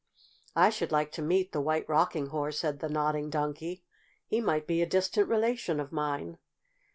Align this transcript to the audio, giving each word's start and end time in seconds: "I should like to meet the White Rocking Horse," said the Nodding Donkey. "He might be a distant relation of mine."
"I 0.55 0.71
should 0.71 0.91
like 0.91 1.11
to 1.11 1.21
meet 1.21 1.51
the 1.51 1.61
White 1.61 1.87
Rocking 1.87 2.29
Horse," 2.29 2.57
said 2.57 2.79
the 2.79 2.89
Nodding 2.89 3.29
Donkey. 3.29 3.83
"He 4.25 4.41
might 4.41 4.65
be 4.65 4.81
a 4.81 4.87
distant 4.87 5.29
relation 5.29 5.79
of 5.79 5.91
mine." 5.91 6.39